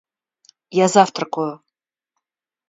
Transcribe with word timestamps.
Я 0.77 0.87
завтракаю. 0.93 1.53